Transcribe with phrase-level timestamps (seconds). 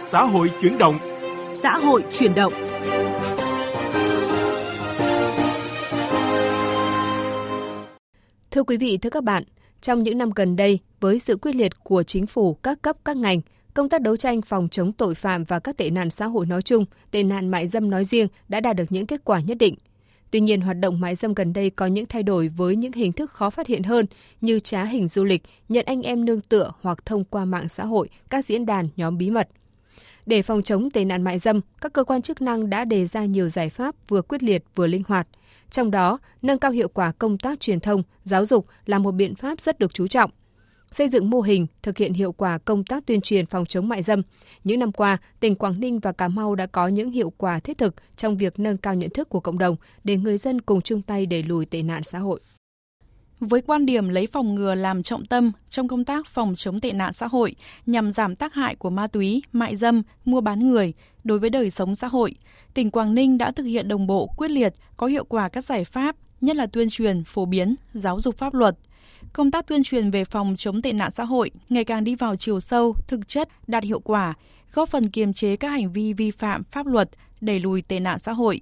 [0.00, 0.98] Xã hội chuyển động.
[1.48, 2.52] Xã hội chuyển động.
[8.50, 9.42] Thưa quý vị, thưa các bạn,
[9.80, 13.16] trong những năm gần đây, với sự quyết liệt của chính phủ, các cấp, các
[13.16, 13.40] ngành,
[13.74, 16.62] công tác đấu tranh phòng chống tội phạm và các tệ nạn xã hội nói
[16.62, 19.74] chung, tệ nạn mại dâm nói riêng đã đạt được những kết quả nhất định.
[20.30, 23.12] Tuy nhiên, hoạt động mại dâm gần đây có những thay đổi với những hình
[23.12, 24.06] thức khó phát hiện hơn
[24.40, 27.84] như trá hình du lịch, nhận anh em nương tựa hoặc thông qua mạng xã
[27.84, 29.48] hội, các diễn đàn, nhóm bí mật.
[30.26, 33.24] Để phòng chống tệ nạn mại dâm, các cơ quan chức năng đã đề ra
[33.24, 35.28] nhiều giải pháp vừa quyết liệt vừa linh hoạt.
[35.70, 39.34] Trong đó, nâng cao hiệu quả công tác truyền thông, giáo dục là một biện
[39.34, 40.30] pháp rất được chú trọng
[40.92, 44.02] xây dựng mô hình thực hiện hiệu quả công tác tuyên truyền phòng chống mại
[44.02, 44.22] dâm.
[44.64, 47.78] Những năm qua, tỉnh Quảng Ninh và Cà Mau đã có những hiệu quả thiết
[47.78, 51.02] thực trong việc nâng cao nhận thức của cộng đồng để người dân cùng chung
[51.02, 52.40] tay đẩy lùi tệ nạn xã hội.
[53.40, 56.92] Với quan điểm lấy phòng ngừa làm trọng tâm trong công tác phòng chống tệ
[56.92, 57.54] nạn xã hội
[57.86, 60.92] nhằm giảm tác hại của ma túy, mại dâm, mua bán người
[61.24, 62.34] đối với đời sống xã hội,
[62.74, 65.84] tỉnh Quảng Ninh đã thực hiện đồng bộ quyết liệt có hiệu quả các giải
[65.84, 68.76] pháp, nhất là tuyên truyền, phổ biến, giáo dục pháp luật,
[69.32, 72.36] công tác tuyên truyền về phòng chống tệ nạn xã hội ngày càng đi vào
[72.36, 74.34] chiều sâu, thực chất, đạt hiệu quả,
[74.72, 78.18] góp phần kiềm chế các hành vi vi phạm pháp luật, đẩy lùi tệ nạn
[78.18, 78.60] xã hội.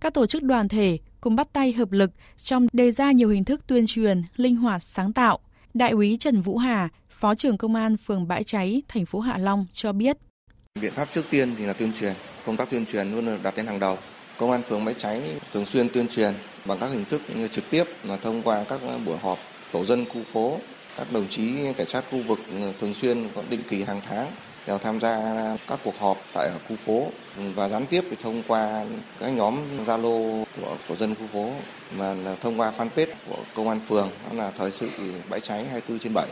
[0.00, 2.10] Các tổ chức đoàn thể cùng bắt tay hợp lực
[2.44, 5.38] trong đề ra nhiều hình thức tuyên truyền linh hoạt sáng tạo.
[5.74, 9.38] Đại úy Trần Vũ Hà, Phó trưởng Công an phường Bãi Cháy, thành phố Hạ
[9.38, 10.16] Long cho biết.
[10.80, 12.14] Biện pháp trước tiên thì là tuyên truyền,
[12.46, 13.98] công tác tuyên truyền luôn được đặt lên hàng đầu.
[14.38, 16.34] Công an phường Bãi Cháy thường xuyên tuyên truyền
[16.66, 19.38] bằng các hình thức như trực tiếp là thông qua các buổi họp
[19.72, 20.58] tổ dân khu phố,
[20.96, 24.26] các đồng chí cảnh sát khu vực ừ, thường xuyên có định kỳ hàng tháng
[24.66, 25.16] đều tham gia
[25.68, 27.06] các cuộc họp tại khu phố
[27.54, 28.84] và gián tiếp thì thông qua
[29.20, 31.50] các nhóm Zalo của tổ dân khu phố
[31.98, 34.88] mà là thông qua fanpage của công an phường đó là thời sự
[35.30, 36.26] bãi cháy 24 trên 7.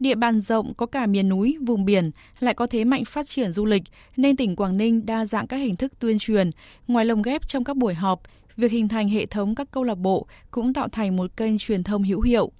[0.00, 3.52] Địa bàn rộng có cả miền núi, vùng biển, lại có thế mạnh phát triển
[3.52, 3.82] du lịch,
[4.16, 6.50] nên tỉnh Quảng Ninh đa dạng các hình thức tuyên truyền.
[6.88, 8.22] Ngoài lồng ghép trong các buổi họp,
[8.56, 11.82] việc hình thành hệ thống các câu lạc bộ cũng tạo thành một kênh truyền
[11.82, 12.52] thông hữu hiệu.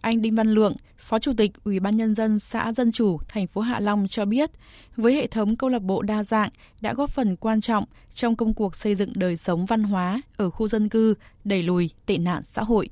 [0.00, 3.46] Anh Đinh Văn Lượng, Phó Chủ tịch Ủy ban Nhân dân xã Dân Chủ, thành
[3.46, 4.50] phố Hạ Long cho biết,
[4.96, 6.50] với hệ thống câu lạc bộ đa dạng
[6.80, 7.84] đã góp phần quan trọng
[8.14, 11.90] trong công cuộc xây dựng đời sống văn hóa ở khu dân cư, đẩy lùi
[12.06, 12.88] tệ nạn xã hội.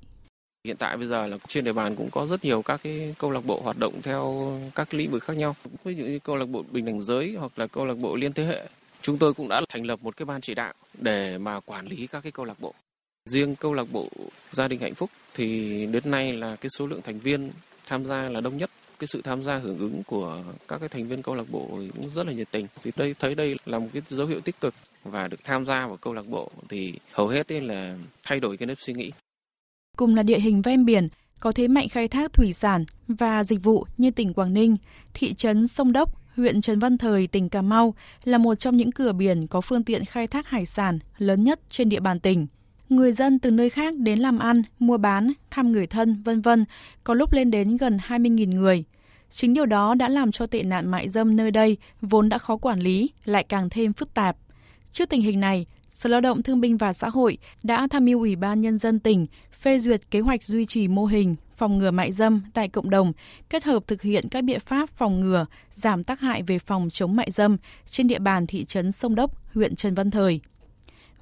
[0.64, 3.30] Hiện tại bây giờ là trên địa bàn cũng có rất nhiều các cái câu
[3.30, 5.56] lạc bộ hoạt động theo các lĩnh vực khác nhau.
[5.84, 8.32] Ví dụ như câu lạc bộ bình đẳng giới hoặc là câu lạc bộ liên
[8.32, 8.68] thế hệ.
[9.02, 12.06] Chúng tôi cũng đã thành lập một cái ban chỉ đạo để mà quản lý
[12.06, 12.74] các cái câu lạc bộ.
[13.24, 14.08] Riêng câu lạc bộ
[14.50, 17.50] gia đình hạnh phúc thì đến nay là cái số lượng thành viên
[17.86, 18.70] tham gia là đông nhất.
[18.98, 22.10] Cái sự tham gia hưởng ứng của các cái thành viên câu lạc bộ cũng
[22.10, 22.66] rất là nhiệt tình.
[22.82, 25.86] Thì đây thấy đây là một cái dấu hiệu tích cực và được tham gia
[25.86, 29.10] vào câu lạc bộ thì hầu hết là thay đổi cái nếp suy nghĩ.
[29.96, 31.08] Cùng là địa hình ven biển,
[31.40, 34.76] có thế mạnh khai thác thủy sản và dịch vụ như tỉnh Quảng Ninh,
[35.14, 37.94] thị trấn Sông Đốc, huyện Trần Văn Thời, tỉnh Cà Mau
[38.24, 41.60] là một trong những cửa biển có phương tiện khai thác hải sản lớn nhất
[41.70, 42.46] trên địa bàn tỉnh.
[42.88, 46.64] Người dân từ nơi khác đến làm ăn, mua bán, thăm người thân, vân vân,
[47.04, 48.84] có lúc lên đến gần 20.000 người.
[49.30, 52.56] Chính điều đó đã làm cho tệ nạn mại dâm nơi đây vốn đã khó
[52.56, 54.36] quản lý, lại càng thêm phức tạp.
[54.92, 55.66] Trước tình hình này,
[55.98, 58.98] Sở Lao động Thương binh và Xã hội đã tham mưu Ủy ban Nhân dân
[58.98, 59.26] tỉnh
[59.60, 63.12] phê duyệt kế hoạch duy trì mô hình phòng ngừa mại dâm tại cộng đồng,
[63.50, 67.16] kết hợp thực hiện các biện pháp phòng ngừa, giảm tác hại về phòng chống
[67.16, 67.56] mại dâm
[67.90, 70.40] trên địa bàn thị trấn Sông Đốc, huyện Trần Văn Thời.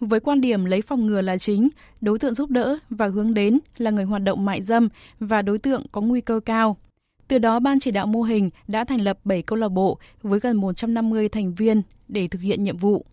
[0.01, 1.69] Với quan điểm lấy phòng ngừa là chính,
[2.01, 4.89] đối tượng giúp đỡ và hướng đến là người hoạt động mại dâm
[5.21, 6.77] và đối tượng có nguy cơ cao.
[7.29, 10.41] Từ đó, Ban chỉ đạo mô hình đã thành lập 7 câu lạc bộ với
[10.41, 13.07] gần 150 thành viên để thực hiện nhiệm vụ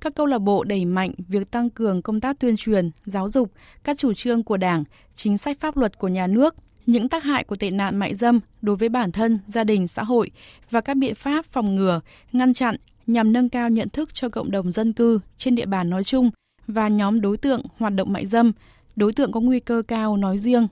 [0.00, 3.50] các câu lạc bộ đẩy mạnh việc tăng cường công tác tuyên truyền, giáo dục,
[3.84, 4.84] các chủ trương của Đảng,
[5.14, 6.54] chính sách pháp luật của nhà nước,
[6.86, 10.02] những tác hại của tệ nạn mại dâm đối với bản thân, gia đình, xã
[10.02, 10.30] hội
[10.70, 12.00] và các biện pháp phòng ngừa,
[12.32, 12.76] ngăn chặn
[13.06, 16.30] nhằm nâng cao nhận thức cho cộng đồng dân cư trên địa bàn nói chung
[16.66, 18.52] và nhóm đối tượng hoạt động mại dâm,
[18.96, 20.68] đối tượng có nguy cơ cao nói riêng.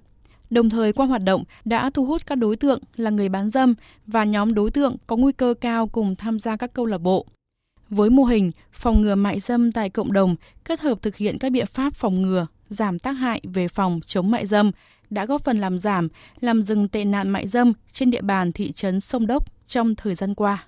[0.50, 3.74] Đồng thời qua hoạt động đã thu hút các đối tượng là người bán dâm
[4.06, 7.26] và nhóm đối tượng có nguy cơ cao cùng tham gia các câu lạc bộ
[7.94, 11.52] với mô hình phòng ngừa mại dâm tại cộng đồng kết hợp thực hiện các
[11.52, 14.70] biện pháp phòng ngừa, giảm tác hại về phòng chống mại dâm
[15.10, 16.08] đã góp phần làm giảm,
[16.40, 20.14] làm dừng tệ nạn mại dâm trên địa bàn thị trấn Sông Đốc trong thời
[20.14, 20.66] gian qua.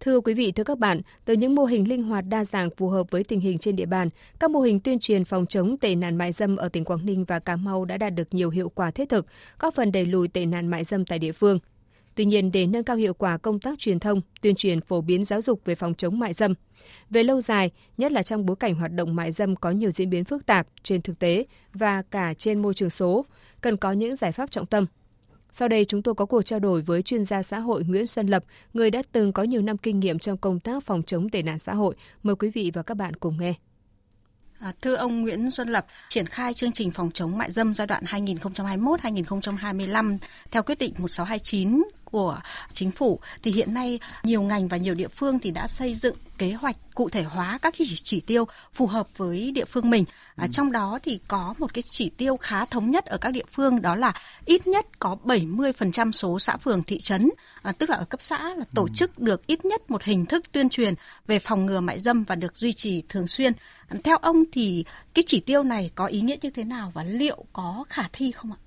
[0.00, 2.88] Thưa quý vị, thưa các bạn, từ những mô hình linh hoạt đa dạng phù
[2.88, 4.08] hợp với tình hình trên địa bàn,
[4.40, 7.24] các mô hình tuyên truyền phòng chống tệ nạn mại dâm ở tỉnh Quảng Ninh
[7.24, 9.26] và Cà Mau đã đạt được nhiều hiệu quả thiết thực,
[9.58, 11.58] góp phần đẩy lùi tệ nạn mại dâm tại địa phương.
[12.14, 15.24] Tuy nhiên, để nâng cao hiệu quả công tác truyền thông, tuyên truyền phổ biến
[15.24, 16.54] giáo dục về phòng chống mại dâm,
[17.10, 20.10] về lâu dài, nhất là trong bối cảnh hoạt động mại dâm có nhiều diễn
[20.10, 23.24] biến phức tạp trên thực tế và cả trên môi trường số,
[23.60, 24.86] cần có những giải pháp trọng tâm.
[25.52, 28.26] Sau đây chúng tôi có cuộc trao đổi với chuyên gia xã hội Nguyễn Xuân
[28.26, 28.44] Lập,
[28.74, 31.58] người đã từng có nhiều năm kinh nghiệm trong công tác phòng chống tệ nạn
[31.58, 31.94] xã hội.
[32.22, 33.54] Mời quý vị và các bạn cùng nghe.
[34.58, 37.86] À, thưa ông Nguyễn Xuân Lập, triển khai chương trình phòng chống mại dâm giai
[37.86, 40.18] đoạn 2021-2025
[40.50, 41.82] theo quyết định 1629
[42.12, 42.38] của
[42.72, 46.16] chính phủ thì hiện nay nhiều ngành và nhiều địa phương thì đã xây dựng
[46.38, 50.04] kế hoạch cụ thể hóa các cái chỉ tiêu phù hợp với địa phương mình.
[50.36, 50.48] À, ừ.
[50.52, 53.82] Trong đó thì có một cái chỉ tiêu khá thống nhất ở các địa phương
[53.82, 54.12] đó là
[54.44, 57.30] ít nhất có 70% số xã phường thị trấn,
[57.62, 58.88] à, tức là ở cấp xã là tổ ừ.
[58.94, 60.94] chức được ít nhất một hình thức tuyên truyền
[61.26, 63.52] về phòng ngừa mại dâm và được duy trì thường xuyên.
[63.88, 64.84] À, theo ông thì
[65.14, 68.32] cái chỉ tiêu này có ý nghĩa như thế nào và liệu có khả thi
[68.32, 68.58] không ạ?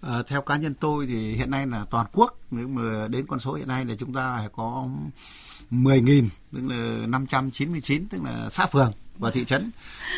[0.00, 3.38] À, theo cá nhân tôi thì hiện nay là toàn quốc nếu mà đến con
[3.38, 4.88] số hiện nay là chúng ta có
[5.70, 9.70] 10.000 tức là 599 tức là xã phường và thị trấn.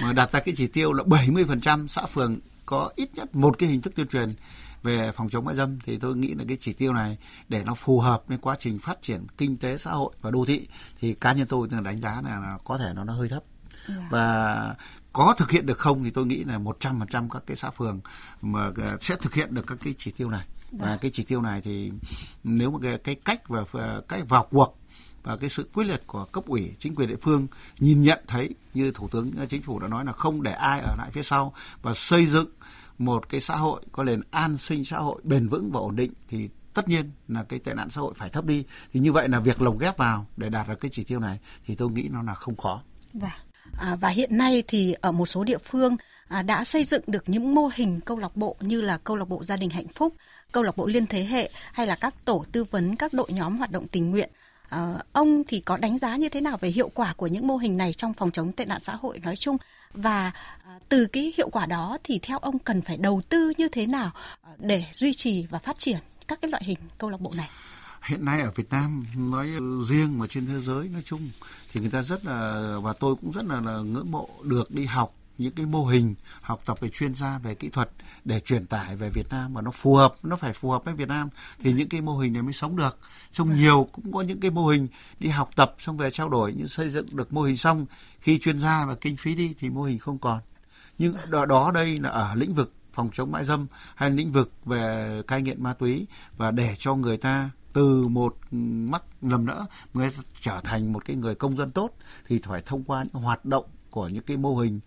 [0.02, 3.68] Mà đặt ra cái chỉ tiêu là 70% xã phường có ít nhất một cái
[3.68, 4.34] hình thức tuyên truyền
[4.82, 7.18] về phòng chống mại dâm thì tôi nghĩ là cái chỉ tiêu này
[7.48, 10.44] để nó phù hợp với quá trình phát triển kinh tế xã hội và đô
[10.44, 10.68] thị
[11.00, 13.42] thì cá nhân tôi đánh giá là, có thể nó nó hơi thấp.
[13.88, 13.94] Dạ.
[14.10, 14.74] và
[15.12, 18.00] có thực hiện được không thì tôi nghĩ là 100% các cái xã phường
[18.42, 20.96] mà ờ, sẽ thực hiện được các cái chỉ tiêu này và dạ.
[20.96, 21.92] cái chỉ tiêu này thì
[22.44, 23.64] nếu mà cái, cái cách và
[24.08, 24.76] cách vào cuộc
[25.22, 27.46] và cái sự quyết liệt của cấp ủy chính quyền địa phương
[27.78, 30.94] nhìn nhận thấy như thủ tướng chính phủ đã nói là không để ai ở
[30.98, 31.52] lại phía sau
[31.82, 32.48] và xây dựng
[32.98, 36.12] một cái xã hội có nền an sinh xã hội bền vững và ổn định
[36.28, 39.28] thì tất nhiên là cái tệ nạn xã hội phải thấp đi thì như vậy
[39.28, 42.08] là việc lồng ghép vào để đạt được cái chỉ tiêu này thì tôi nghĩ
[42.12, 42.82] nó là không khó.
[43.12, 43.30] Vâng.
[43.72, 45.96] À, và hiện nay thì ở một số địa phương
[46.30, 49.28] à, đã xây dựng được những mô hình câu lạc bộ như là câu lạc
[49.28, 50.14] bộ gia đình hạnh phúc,
[50.52, 53.58] câu lạc bộ liên thế hệ hay là các tổ tư vấn các đội nhóm
[53.58, 54.30] hoạt động tình nguyện.
[54.68, 57.56] À, ông thì có đánh giá như thế nào về hiệu quả của những mô
[57.56, 59.56] hình này trong phòng chống tệ nạn xã hội nói chung
[59.94, 60.32] và
[60.64, 63.86] à, từ cái hiệu quả đó thì theo ông cần phải đầu tư như thế
[63.86, 64.10] nào
[64.42, 65.98] à, để duy trì và phát triển
[66.28, 67.50] các cái loại hình câu lạc bộ này?
[68.02, 69.48] hiện nay ở Việt Nam nói
[69.84, 71.30] riêng mà trên thế giới nói chung
[71.72, 74.84] thì người ta rất là và tôi cũng rất là, là ngưỡng mộ được đi
[74.84, 77.90] học những cái mô hình học tập về chuyên gia về kỹ thuật
[78.24, 80.94] để truyền tải về Việt Nam và nó phù hợp nó phải phù hợp với
[80.94, 81.28] Việt Nam
[81.58, 82.98] thì những cái mô hình này mới sống được
[83.32, 83.56] trong vâng.
[83.56, 84.88] nhiều cũng có những cái mô hình
[85.18, 87.86] đi học tập xong về trao đổi nhưng xây dựng được mô hình xong
[88.20, 90.40] khi chuyên gia và kinh phí đi thì mô hình không còn
[90.98, 94.52] nhưng đó, đó đây là ở lĩnh vực phòng chống mại dâm hay lĩnh vực
[94.64, 96.06] về cai nghiện ma túy
[96.36, 98.36] và để cho người ta từ một
[98.90, 100.10] mắc lầm nữa người
[100.40, 101.90] trở thành một cái người công dân tốt
[102.26, 104.80] thì phải thông qua những hoạt động của những cái mô hình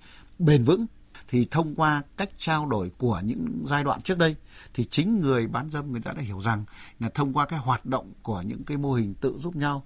[0.46, 0.86] bền vững
[1.28, 4.36] thì thông qua cách trao đổi của những giai đoạn trước đây
[4.74, 6.64] thì chính người bán dâm người ta đã hiểu rằng
[7.00, 9.84] là thông qua cái hoạt động của những cái mô hình tự giúp nhau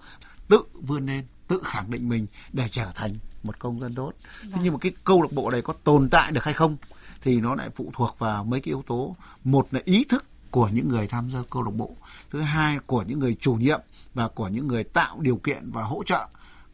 [0.47, 3.13] tự vươn lên tự khẳng định mình để trở thành
[3.43, 4.51] một công dân tốt vâng.
[4.51, 6.77] thế nhưng mà cái câu lạc bộ này có tồn tại được hay không
[7.21, 10.69] thì nó lại phụ thuộc vào mấy cái yếu tố một là ý thức của
[10.73, 11.95] những người tham gia câu lạc bộ
[12.31, 13.79] thứ hai của những người chủ nhiệm
[14.13, 16.27] và của những người tạo điều kiện và hỗ trợ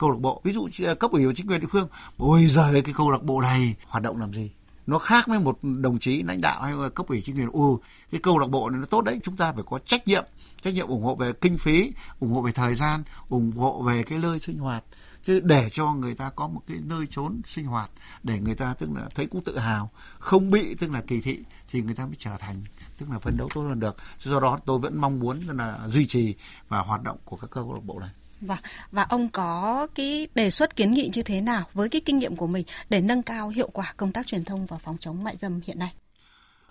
[0.04, 0.42] câu lạc bộ.
[0.44, 3.24] Ví dụ à, cấp ủy và chính quyền địa phương, ôi giời, cái câu lạc
[3.24, 4.52] bộ này hoạt động làm gì?
[4.88, 7.52] Nó khác với một đồng chí lãnh đạo hay cấp ủy chính quyền.
[7.52, 7.78] Ừ
[8.12, 10.24] cái câu lạc bộ này nó tốt đấy, chúng ta phải có trách nhiệm
[10.62, 14.04] trách nhiệm ủng hộ về kinh phí, ủng hộ về thời gian, ủng hộ về
[14.04, 14.84] cái nơi sinh hoạt.
[15.22, 17.90] Chứ để cho người ta có một cái nơi trốn sinh hoạt,
[18.24, 19.90] để người ta tức là thấy cũng tự hào,
[20.20, 21.40] không bị tức là kỳ thị,
[21.70, 22.64] thì người ta mới trở thành
[22.98, 23.96] tức là phấn đấu tốt hơn được.
[24.20, 26.36] Do đó tôi vẫn mong muốn là duy trì
[26.70, 28.10] và hoạt động của các câu lạc bộ này
[28.46, 28.58] và
[28.92, 32.36] và ông có cái đề xuất kiến nghị như thế nào với cái kinh nghiệm
[32.36, 35.38] của mình để nâng cao hiệu quả công tác truyền thông và phòng chống mại
[35.38, 35.94] dâm hiện nay?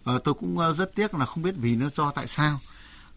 [0.04, 2.60] À, tôi cũng ờ, rất tiếc là không biết vì nó do tại sao.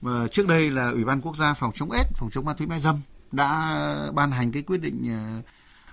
[0.02, 2.68] Và trước đây là Ủy ban Quốc gia phòng chống AIDS, phòng chống ma túy
[2.68, 5.28] mại dâm đã ban hành cái quyết định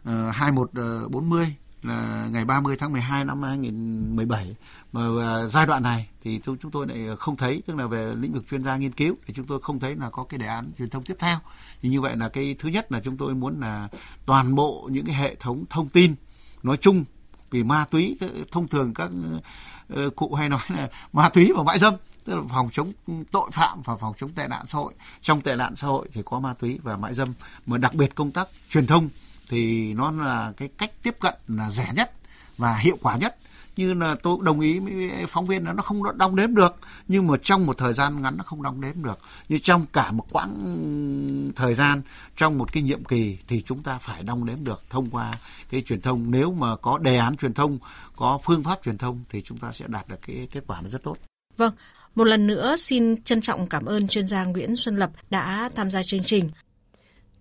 [0.05, 4.57] uh, 2140 là ngày 30 tháng 12 năm 2017
[4.93, 8.15] mà à, giai đoạn này thì chúng chúng tôi lại không thấy, tức là về
[8.15, 10.47] lĩnh vực chuyên gia nghiên cứu thì chúng tôi không thấy là có cái đề
[10.47, 11.39] án truyền thông tiếp theo.
[11.83, 13.89] Thì như vậy là cái thứ nhất là chúng tôi muốn là
[14.27, 16.15] toàn bộ những cái hệ thống thông tin
[16.63, 17.05] nói chung
[17.51, 18.19] vì ma túy
[18.53, 19.11] thông thường các
[19.89, 22.93] ờ, cụ hay nói là ma túy và mại dâm, tức là phòng chống
[23.33, 24.95] tội phạm và phòng chống tệ nạn xã hội.
[25.21, 27.35] Trong tệ nạn xã hội thì có ma túy và mại dâm,
[27.67, 29.09] mà đặc biệt công tác truyền thông
[29.53, 32.13] thì nó là cái cách tiếp cận là rẻ nhất
[32.59, 33.37] và hiệu quả nhất.
[33.77, 36.77] Như là tôi đồng ý với phóng viên là nó không đong đếm được,
[37.09, 39.19] nhưng mà trong một thời gian ngắn nó không đong đếm được.
[39.49, 42.03] Như trong cả một quãng thời gian,
[42.37, 45.33] trong một cái nhiệm kỳ thì chúng ta phải đong đếm được thông qua
[45.71, 46.31] cái truyền thông.
[46.31, 47.79] Nếu mà có đề án truyền thông,
[48.17, 50.89] có phương pháp truyền thông thì chúng ta sẽ đạt được cái kết quả nó
[50.89, 51.17] rất tốt.
[51.57, 51.73] Vâng
[52.15, 55.91] một lần nữa xin trân trọng cảm ơn chuyên gia Nguyễn Xuân Lập đã tham
[55.91, 56.51] gia chương trình.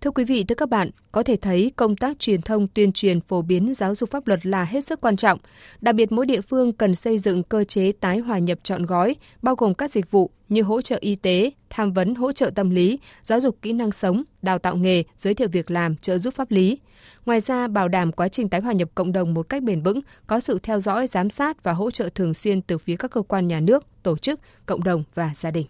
[0.02, 3.20] Thưa quý vị, thưa các bạn, có thể thấy công tác truyền thông tuyên truyền
[3.20, 5.38] phổ biến giáo dục pháp luật là hết sức quan trọng.
[5.80, 9.16] Đặc biệt mỗi địa phương cần xây dựng cơ chế tái hòa nhập trọn gói,
[9.42, 12.70] bao gồm các dịch vụ như hỗ trợ y tế, tham vấn hỗ trợ tâm
[12.70, 16.34] lý, giáo dục kỹ năng sống, đào tạo nghề, giới thiệu việc làm, trợ giúp
[16.34, 16.78] pháp lý.
[17.26, 20.00] Ngoài ra, bảo đảm quá trình tái hòa nhập cộng đồng một cách bền vững,
[20.26, 23.22] có sự theo dõi, giám sát và hỗ trợ thường xuyên từ phía các cơ
[23.22, 25.66] quan nhà nước, tổ chức, cộng đồng và gia đình.